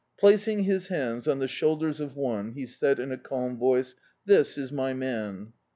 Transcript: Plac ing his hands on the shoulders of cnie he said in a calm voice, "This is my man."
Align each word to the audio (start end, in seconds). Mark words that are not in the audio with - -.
Plac 0.19 0.47
ing 0.47 0.63
his 0.63 0.87
hands 0.87 1.27
on 1.27 1.37
the 1.37 1.47
shoulders 1.47 2.01
of 2.01 2.13
cnie 2.15 2.55
he 2.55 2.65
said 2.65 2.99
in 2.99 3.11
a 3.11 3.19
calm 3.19 3.55
voice, 3.55 3.93
"This 4.25 4.57
is 4.57 4.71
my 4.71 4.95
man." 4.95 5.53